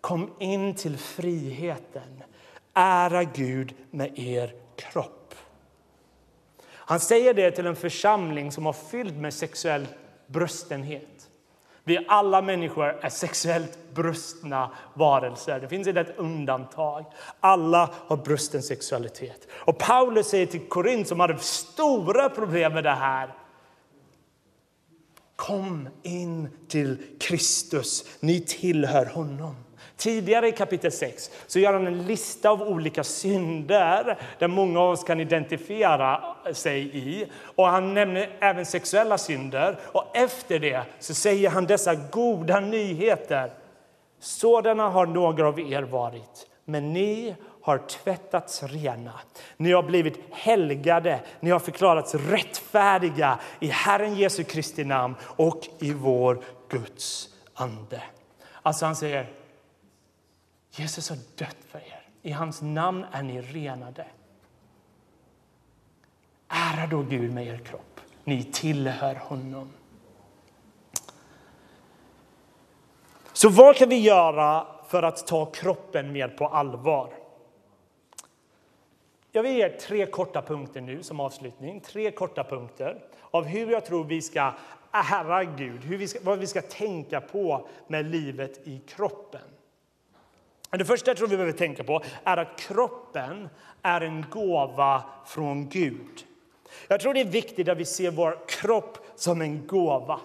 [0.00, 2.22] Kom in till friheten.
[2.74, 5.34] Ära Gud med er kropp.
[6.88, 9.86] Han säger det till en församling som har fylld med sexuell
[10.26, 11.28] bröstenhet.
[11.84, 15.60] Vi alla människor är sexuellt brustna varelser.
[15.60, 17.04] Det finns inte ett undantag.
[17.40, 19.48] Alla har brusten sexualitet.
[19.52, 23.34] Och Paulus säger till Korint som hade stora problem med det här.
[25.36, 28.04] Kom in till Kristus.
[28.20, 29.65] Ni tillhör honom.
[29.96, 34.90] Tidigare i kapitel 6 så gör han en lista av olika synder där många av
[34.90, 37.26] oss kan identifiera sig i.
[37.56, 39.78] Och Han nämner även sexuella synder.
[39.82, 43.50] Och Efter det så säger han dessa goda nyheter.
[44.18, 49.12] Sådana har några av er varit, men ni har tvättats rena.
[49.56, 55.92] Ni har blivit helgade, ni har förklarats rättfärdiga i Herren Jesu Kristi namn och i
[55.92, 58.02] vår Guds ande.
[58.62, 59.26] Alltså han säger
[60.76, 62.08] Jesus har dött för er.
[62.22, 64.06] I hans namn är ni renade.
[66.48, 68.00] Ära då Gud med er kropp.
[68.24, 69.72] Ni tillhör honom.
[73.32, 77.10] Så vad kan vi göra för att ta kroppen mer på allvar?
[79.32, 81.80] Jag vill ge tre korta punkter nu som avslutning.
[81.80, 84.52] Tre korta punkter av hur jag tror vi ska
[84.90, 89.40] ära Gud, hur vi ska, vad vi ska tänka på med livet i kroppen.
[90.70, 93.48] Det första jag tror vi behöver tänka på är att kroppen
[93.82, 96.24] är en gåva från Gud.
[96.88, 100.20] Jag tror det är viktigt att vi ser vår kropp som en gåva.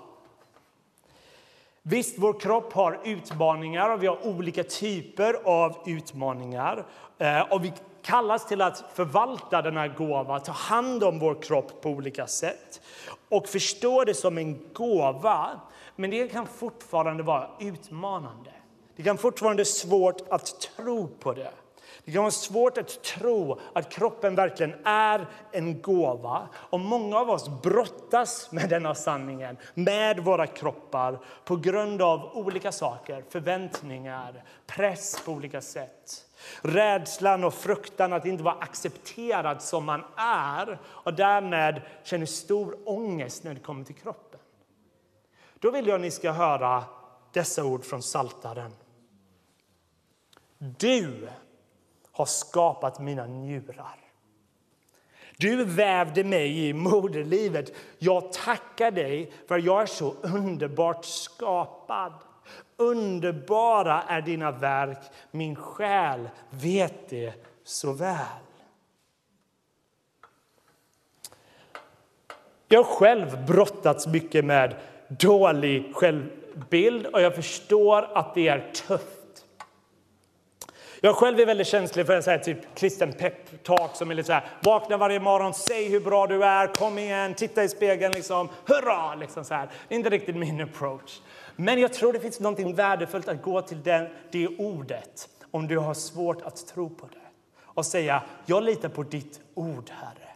[1.84, 6.86] Visst, vår kropp har utmaningar och vi har olika typer av utmaningar.
[7.18, 11.90] Eh, och vi kallas till att förvalta denna gåva, ta hand om vår kropp på
[11.90, 12.82] olika sätt
[13.30, 15.50] och förstå det som en gåva.
[15.96, 18.52] Men det kan fortfarande vara utmanande.
[19.02, 21.52] Det kan fortfarande vara svårt att tro på det.
[22.06, 26.48] Det kan vara svårt att tro att kroppen verkligen är en gåva.
[26.54, 32.72] Och många av oss brottas med denna sanningen, med våra kroppar på grund av olika
[32.72, 33.24] saker.
[33.30, 36.26] Förväntningar, press på olika sätt.
[36.62, 43.44] Rädslan och fruktan att inte vara accepterad som man är och därmed känner stor ångest
[43.44, 44.40] när det kommer till kroppen.
[45.60, 46.84] Då vill jag att ni ska höra
[47.32, 48.72] dessa ord från Saltaren.
[50.64, 51.30] Du
[52.12, 53.96] har skapat mina njurar.
[55.38, 57.72] Du vävde mig i moderlivet.
[57.98, 62.14] Jag tackar dig för att jag är så underbart skapad.
[62.78, 65.00] Underbara är dina verk,
[65.32, 68.18] min själ vet det så väl.
[72.68, 74.76] Jag har själv brottats mycket med
[75.08, 79.21] dålig självbild och jag förstår att det är tufft.
[81.04, 84.28] Jag själv är väldigt känslig för en sån här typ kristen peptalk som är lite
[84.28, 88.14] så här, vakna varje morgon, säg hur bra du är, kom igen, titta i spegeln,
[88.14, 89.16] liksom, hurra!
[89.16, 89.70] Liksom så här.
[89.88, 91.22] Det är inte riktigt min approach.
[91.56, 95.78] Men jag tror det finns något värdefullt att gå till den, det ordet om du
[95.78, 97.18] har svårt att tro på det
[97.64, 100.30] och säga, jag litar på ditt ord, Herre.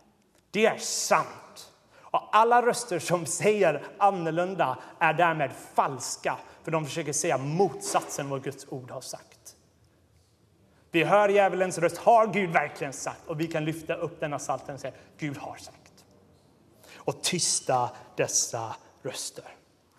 [0.51, 1.71] Det är sant.
[2.01, 8.43] Och alla röster som säger annorlunda är därmed falska, för de försöker säga motsatsen vad
[8.43, 9.34] Guds ord har sagt.
[10.95, 11.97] Vi hör djävulens röst.
[11.97, 13.27] Har Gud verkligen sagt?
[13.27, 16.05] Och vi kan lyfta upp denna salten och säga Gud har sagt.
[16.95, 19.45] Och tysta dessa röster.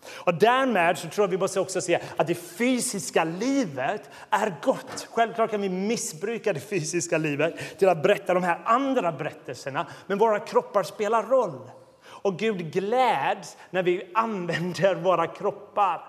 [0.09, 5.07] Och därmed så tror jag vi måste också se att det fysiska livet är gott.
[5.11, 10.17] Självklart kan vi missbruka det fysiska livet till att berätta de här andra berättelserna, men
[10.17, 11.69] våra kroppar spelar roll.
[12.03, 16.01] Och Gud gläds när vi använder våra kroppar.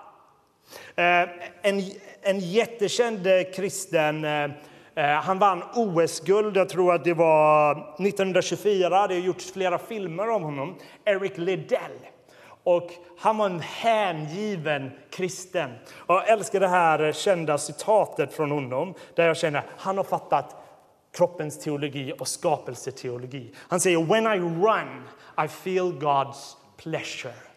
[0.95, 1.29] Eh,
[1.61, 4.51] en, en jättekänd kristen eh,
[4.99, 8.89] Eh, han vann OS-guld, jag tror att det var 1924.
[8.89, 10.75] Det har gjorts flera filmer om honom.
[11.05, 11.91] Eric Liddell.
[12.63, 15.71] Och han var en hängiven kristen.
[15.95, 20.03] Och jag älskar det här kända citatet från honom där jag känner att han har
[20.03, 20.55] fattat
[21.17, 23.53] kroppens teologi och skapelseteologi.
[23.57, 25.03] Han säger “When I run
[25.45, 27.48] I feel God's pleasure”.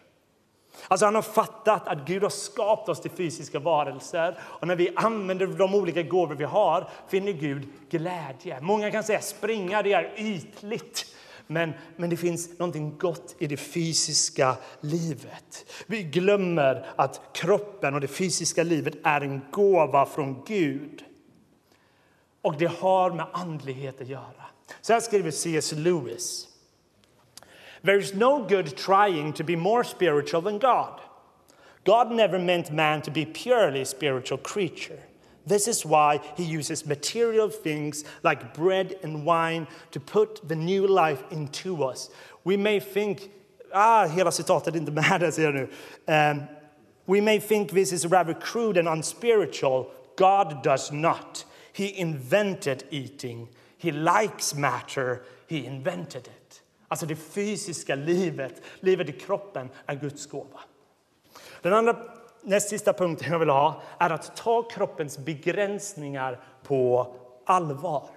[0.87, 4.39] Alltså han har fattat att Gud har skapat oss till fysiska varelser.
[4.41, 8.61] Och när vi använder de olika gåvor vi har finner Gud glädje.
[8.61, 11.05] Många kan säga springa, det är ytligt.
[11.47, 15.65] Men, men det finns något gott i det fysiska livet.
[15.87, 21.03] Vi glömmer att kroppen och det fysiska livet är en gåva från Gud.
[22.41, 24.45] Och det har med andlighet att göra.
[24.81, 25.71] Så här skriver C.S.
[25.71, 26.47] Lewis.
[27.83, 31.01] There is no good trying to be more spiritual than God.
[31.83, 34.99] God never meant man to be purely a spiritual creature.
[35.45, 40.87] This is why he uses material things like bread and wine to put the new
[40.87, 42.09] life into us.
[42.45, 43.29] We may think,
[43.73, 45.67] ah, hela citatet är inte med där ser nu.
[46.07, 46.43] Um,
[47.05, 49.91] we may think this is rather crude and unspiritual.
[50.15, 51.43] God does not.
[51.73, 53.49] He invented eating.
[53.77, 55.23] He likes matter.
[55.47, 56.42] He invented it.
[56.93, 60.59] Alltså det fysiska livet, livet i kroppen, är Guds gåva.
[61.61, 61.95] Den andra,
[62.41, 67.13] näst sista punkten jag vill ha är att ta kroppens begränsningar på
[67.45, 68.09] allvar.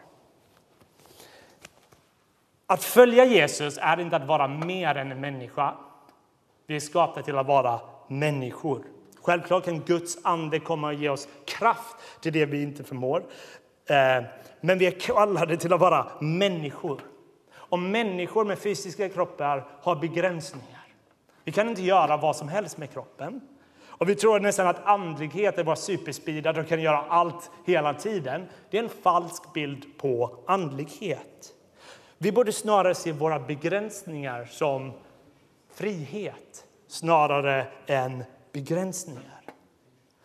[2.67, 5.75] Att följa Jesus är inte att vara mer än en människa.
[6.67, 8.83] Vi är skapade till att vara människor.
[9.23, 13.25] Självklart kan Guds ande komma och ge oss kraft till det vi inte förmår.
[13.87, 14.25] Eh,
[14.61, 17.01] men vi är kallade till att vara människor
[17.69, 20.87] och människor med fysiska kroppar har begränsningar.
[21.45, 23.41] Vi kan inte göra vad som helst med kroppen.
[23.99, 28.47] Och vi tror nästan att andlighet är bara superspeedad och kan göra allt hela tiden.
[28.71, 31.53] Det är en falsk bild på andlighet.
[32.19, 34.93] Vi borde snarare se våra begränsningar som
[35.75, 39.43] frihet snarare än begränsningar.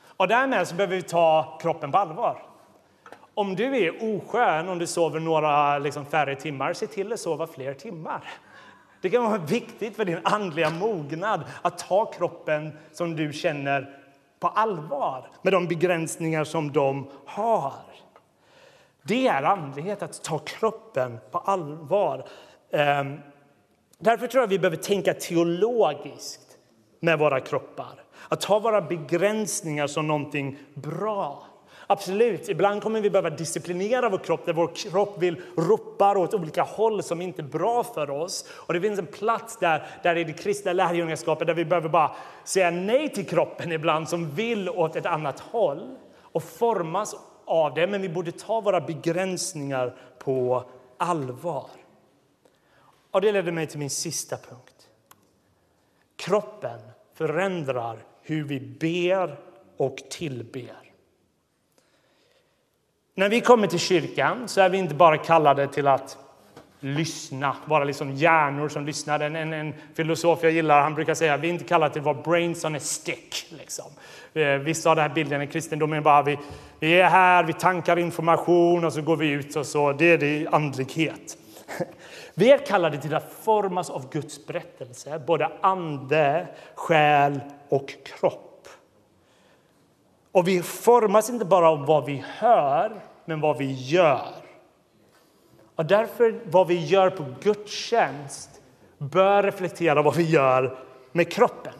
[0.03, 2.50] Och därmed så behöver vi ta kroppen på allvar.
[3.41, 7.47] Om du är oskön om du sover några liksom, färre timmar, se till att sova
[7.47, 8.23] fler timmar.
[9.01, 13.97] Det kan vara viktigt för din andliga mognad att ta kroppen som du känner
[14.39, 17.73] på allvar med de begränsningar som de har.
[19.03, 22.27] Det är andlighet, att ta kroppen på allvar.
[22.71, 23.19] Ehm,
[23.99, 26.57] därför tror jag vi behöver tänka teologiskt
[26.99, 28.03] med våra kroppar.
[28.27, 31.50] Att ta våra begränsningar som någonting bra.
[31.91, 36.63] Absolut, ibland kommer vi behöva disciplinera vår kropp där vår kropp vill ropa åt olika
[36.63, 38.45] håll som inte är bra för oss.
[38.51, 42.11] Och det finns en plats där, där i det kristna lärjungaskapet där vi behöver bara
[42.43, 47.15] säga nej till kroppen ibland som vill åt ett annat håll och formas
[47.45, 47.87] av det.
[47.87, 50.63] Men vi borde ta våra begränsningar på
[50.97, 51.69] allvar.
[53.11, 54.89] Och det leder mig till min sista punkt.
[56.15, 56.79] Kroppen
[57.13, 59.39] förändrar hur vi ber
[59.77, 60.90] och tillber.
[63.15, 66.17] När vi kommer till kyrkan så är vi inte bara kallade till att
[66.79, 69.19] lyssna, vara liksom hjärnor som lyssnar.
[69.19, 71.99] En, en, en filosof jag gillar han brukar säga att vi är inte kallade till
[71.99, 73.45] att vara brains on a stick.
[73.49, 73.85] Liksom.
[74.33, 76.37] Eh, vissa av den här bilden i kristendomen bara vi,
[76.79, 79.93] vi är här, vi tankar information och så går vi ut och så.
[79.93, 81.37] Det är det andlighet.
[82.33, 87.39] Vi är kallade till att formas av Guds berättelse, både ande, själ
[87.69, 88.50] och kropp.
[90.31, 94.31] Och vi formas inte bara av vad vi hör, men vad vi gör.
[95.75, 98.49] Och därför, vad vi gör på gudstjänst
[98.97, 100.77] bör reflektera vad vi gör
[101.11, 101.73] med kroppen.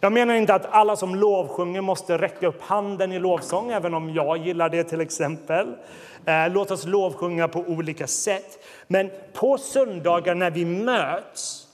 [0.00, 4.10] Jag menar inte att alla som lovsjunger måste räcka upp handen i lovsång, även om
[4.10, 5.74] jag gillar det till exempel.
[6.24, 8.64] Eh, låt oss lovsjunga på olika sätt.
[8.86, 11.66] Men på söndagar när vi möts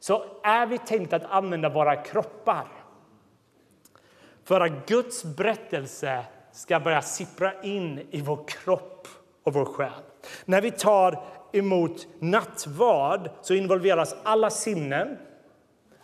[0.00, 2.66] så är vi tänkta att använda våra kroppar
[4.44, 9.08] för att Guds berättelse ska börja sippra in i vår kropp
[9.42, 9.90] och vår själ.
[10.44, 15.18] När vi tar emot nattvard så involveras alla sinnen.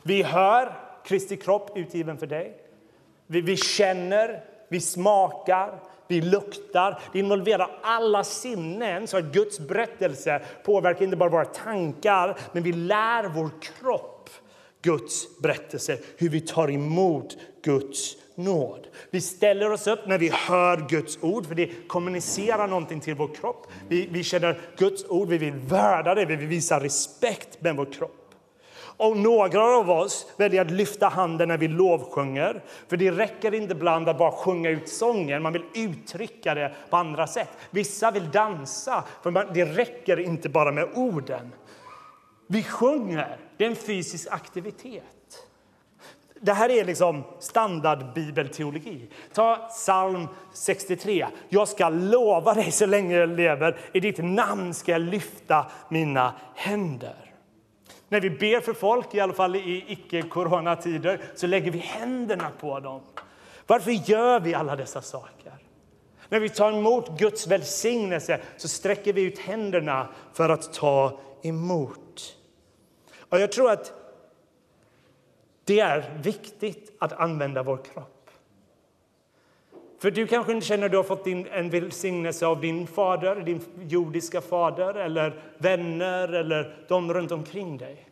[0.02, 0.72] Vi hör
[1.04, 2.56] Kristi kropp utgiven för dig.
[3.26, 7.00] Vi, vi känner, vi smakar, vi luktar.
[7.12, 12.72] Det involverar alla sinnen så att Guds berättelse påverkar inte bara våra tankar men vi
[12.72, 14.30] lär vår kropp
[14.82, 18.86] Guds berättelse, hur vi tar emot Guds nåd.
[19.10, 23.34] Vi ställer oss upp när vi hör Guds ord, för det kommunicerar någonting till vår
[23.34, 23.66] kropp.
[23.88, 27.92] Vi, vi känner Guds ord, vi vill värda det, vi vill visa respekt med vår
[27.92, 28.16] kropp.
[29.00, 32.62] Och några av oss väljer att lyfta handen när vi lovsjunger.
[32.88, 36.96] För det räcker inte ibland att bara sjunga ut sången, man vill uttrycka det på
[36.96, 37.48] andra sätt.
[37.70, 41.52] Vissa vill dansa, för det räcker inte bara med orden.
[42.46, 45.19] Vi sjunger, det är en fysisk aktivitet.
[46.42, 49.08] Det här är liksom standardbibelteologi.
[49.32, 51.26] Ta psalm 63.
[51.48, 53.78] Jag ska lova dig så länge jag lever.
[53.92, 57.34] I ditt namn ska jag lyfta mina händer.
[58.08, 62.80] När vi ber för folk, i alla fall i icke-coronatider, så lägger vi händerna på
[62.80, 63.00] dem.
[63.66, 65.52] Varför gör vi alla dessa saker?
[66.28, 72.36] När vi tar emot Guds välsignelse så sträcker vi ut händerna för att ta emot.
[73.28, 73.92] Och jag tror att
[75.70, 78.30] det är viktigt att använda vår kropp.
[79.98, 83.36] För du kanske inte känner att du har fått din, en välsignelse av din fader,
[83.36, 88.08] din jordiska fader eller vänner eller de runt omkring dig.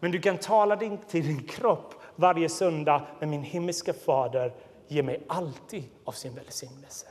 [0.00, 4.52] Men du kan tala din, till din kropp varje söndag, men min himmelska fader
[4.88, 7.06] ger mig alltid av sin välsignelse.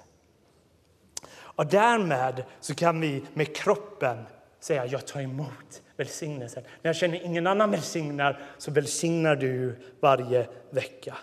[1.39, 4.18] Och därmed så kan vi med kroppen
[4.60, 6.64] säga jag tar emot välsignelsen.
[6.82, 11.18] När jag känner ingen annan välsignar så välsignar du varje vecka.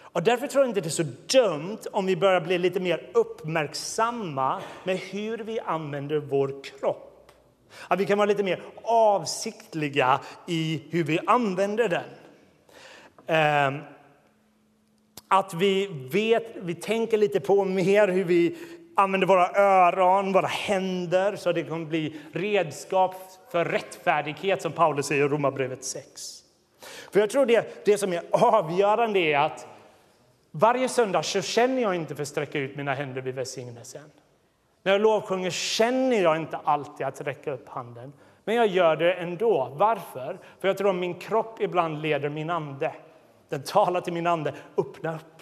[0.00, 3.10] Och därför tror jag inte det är så dumt om vi börjar bli lite mer
[3.14, 7.32] uppmärksamma med hur vi använder vår kropp.
[7.88, 12.04] Att vi kan vara lite mer avsiktliga i hur vi använder den.
[13.26, 13.80] Ehm,
[15.28, 18.56] att vi vet, vi tänker lite på mer hur vi
[18.98, 23.14] använder våra öron, våra händer så det kan bli redskap
[23.50, 26.42] för rättfärdighet som Paulus säger i Romarbrevet 6.
[27.12, 29.66] För jag tror det, det som är avgörande är att
[30.50, 34.10] varje söndag så känner jag inte för att sträcka ut mina händer vid välsignelsen.
[34.82, 38.12] När jag lovsjunger känner jag inte alltid att räcka upp handen.
[38.44, 39.72] Men jag gör det ändå.
[39.76, 40.38] Varför?
[40.60, 42.92] För jag tror att min kropp ibland leder min ande.
[43.48, 44.54] Den talar till min ande.
[44.76, 45.37] Öppna upp.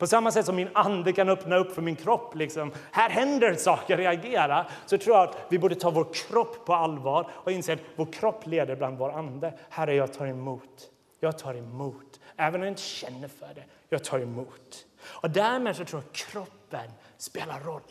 [0.00, 3.54] På samma sätt som min ande kan öppna upp för min kropp, liksom, här händer
[3.54, 7.72] saker, reagera, så tror jag att vi borde ta vår kropp på allvar och inse
[7.72, 9.58] att vår kropp leder bland vår ande.
[9.68, 10.90] Herre, jag tar emot.
[11.20, 12.20] Jag tar emot.
[12.36, 14.86] Även om jag inte känner för det, jag tar emot.
[15.02, 17.82] Och därmed så tror jag att kroppen spelar roll.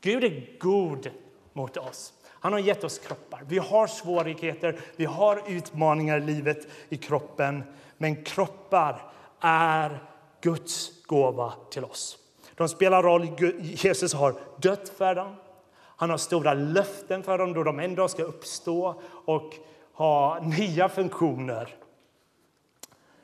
[0.00, 1.10] Gud är god
[1.52, 2.12] mot oss.
[2.28, 3.42] Han har gett oss kroppar.
[3.48, 7.62] Vi har svårigheter, vi har utmaningar i livet i kroppen.
[7.96, 10.02] Men kroppar är
[10.40, 12.18] Guds gåva till oss.
[12.54, 13.28] De spelar roll.
[13.60, 15.36] Jesus har dött för dem.
[15.80, 19.54] Han har stora löften för dem då de en dag ska uppstå och
[19.92, 21.74] ha nya funktioner.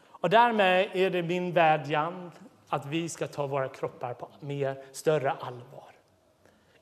[0.08, 2.30] Och därmed är det min vädjan
[2.68, 5.90] att vi ska ta våra kroppar på mer större allvar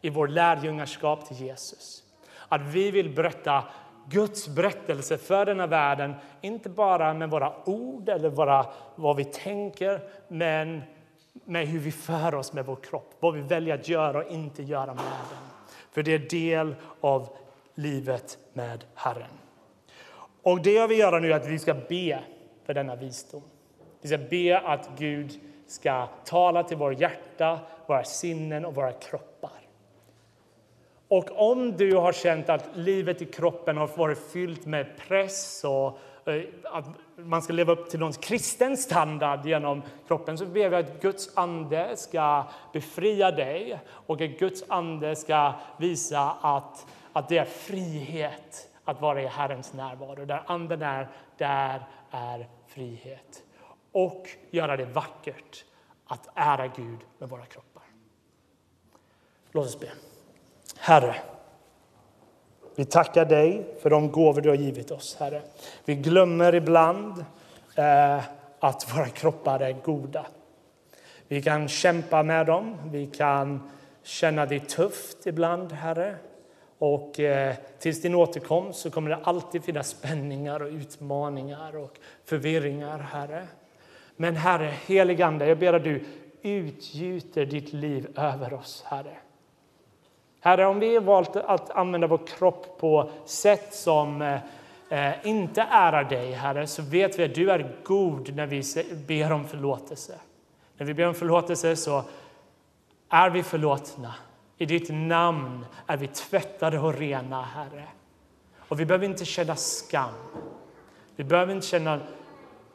[0.01, 2.03] i vår lärjungaskap till Jesus.
[2.49, 3.65] Att vi vill berätta
[4.09, 10.01] Guds berättelse för denna världen, inte bara med våra ord eller våra, vad vi tänker,
[10.29, 10.83] men
[11.45, 14.63] med hur vi för oss med vår kropp, vad vi väljer att göra och inte
[14.63, 15.39] göra med den.
[15.91, 17.29] För det är del av
[17.75, 19.39] livet med Herren.
[20.43, 22.21] Och det jag vill göra nu är att vi ska be
[22.67, 23.43] för denna visdom.
[24.01, 29.62] Vi ska be att Gud ska tala till våra hjärta, våra sinnen och våra kroppar.
[31.13, 35.99] Och om du har känt att livet i kroppen har varit fyllt med press och
[36.29, 36.85] eh, att
[37.17, 41.37] man ska leva upp till någon kristen standard genom kroppen så ber vi att Guds
[41.37, 48.71] ande ska befria dig och att Guds ande ska visa att, att det är frihet
[48.85, 50.25] att vara i Herrens närvaro.
[50.25, 53.43] Där anden är, där är frihet.
[53.93, 55.65] Och göra det vackert
[56.07, 57.85] att ära Gud med våra kroppar.
[59.53, 59.89] Låt oss be.
[60.85, 61.15] Herre,
[62.77, 65.43] vi tackar dig för de gåvor du har givit oss, Herre.
[65.85, 67.25] Vi glömmer ibland
[67.77, 68.23] eh,
[68.61, 70.27] att våra kroppar är goda.
[71.29, 73.71] Vi kan kämpa med dem, vi kan
[74.03, 76.17] känna det tufft ibland, Herre.
[76.79, 82.99] Och eh, tills din återkomst så kommer det alltid finnas spänningar och utmaningar och förvirringar,
[82.99, 83.47] Herre.
[84.17, 86.05] Men Herre, heligande, jag ber att du
[86.43, 89.17] utgjuter ditt liv över oss, Herre.
[90.45, 94.23] Herre, om vi har valt att använda vår kropp på sätt som
[94.89, 98.63] eh, inte ärar dig, Herre, så vet vi att du är god när vi
[99.07, 100.19] ber om förlåtelse.
[100.77, 102.05] När vi ber om förlåtelse så
[103.09, 104.15] är vi förlåtna.
[104.59, 107.85] I ditt namn är vi tvättade och rena, Herre.
[108.59, 110.15] Och vi behöver inte känna skam.
[111.17, 112.01] Vi behöver inte känna,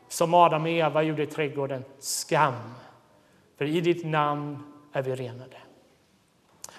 [0.07, 2.73] som Adam och Eva gjorde i trädgården, skam.
[3.57, 4.63] För i ditt namn
[4.93, 5.57] är vi renade.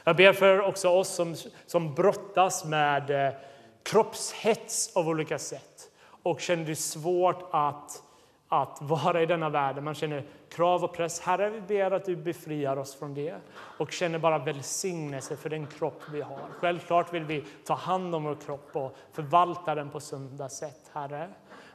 [0.08, 1.34] Jag ber för också oss som,
[1.66, 3.34] som brottas med eh,
[3.82, 5.90] kroppshets av olika sätt
[6.22, 8.02] och känner det svårt att,
[8.48, 9.84] att vara i denna världen.
[9.84, 11.20] Man känner krav och press.
[11.20, 15.66] Herre, vi ber att du befriar oss från det och känner bara välsignelse för den
[15.66, 16.40] kropp vi har.
[16.58, 21.28] Självklart vill vi ta hand om vår kropp och förvalta den på sunda sätt, Herre.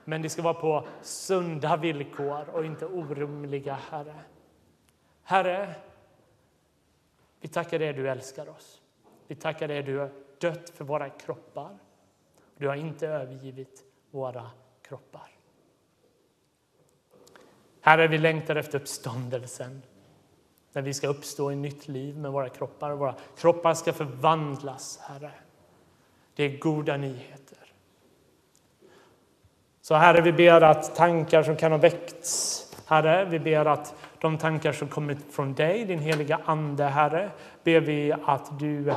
[0.05, 4.15] Men det ska vara på sunda villkor och inte orimliga, Herre.
[5.23, 5.75] Herre,
[7.43, 8.81] vi tackar dig att du älskar oss.
[9.27, 11.77] Vi tackar dig att du har dött för våra kroppar.
[12.57, 15.31] Du har inte övergivit våra kroppar.
[17.81, 19.81] Herre, vi längtar efter uppståndelsen.
[20.73, 22.91] När vi ska uppstå i nytt liv med våra kroppar.
[22.91, 25.31] Våra kroppar ska förvandlas, Herre.
[26.35, 27.73] Det är goda nyheter.
[29.81, 34.37] Så Herre, vi ber att tankar som kan ha väckts, Herre, vi ber att de
[34.37, 37.31] tankar som kommit från dig, din heliga Ande, Herre,
[37.63, 38.93] ber vi att du,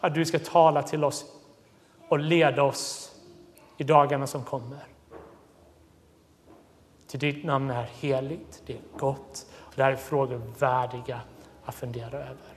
[0.00, 1.24] att du ska tala till oss
[2.08, 3.14] och leda oss
[3.76, 4.78] i dagarna som kommer.
[7.06, 11.20] Till ditt namn är heligt, det är gott och det här är frågor värdiga
[11.64, 12.54] att fundera över.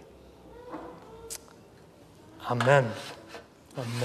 [2.39, 2.85] Amen.
[3.75, 4.01] Amen.